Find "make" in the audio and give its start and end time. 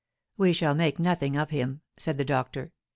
0.73-0.97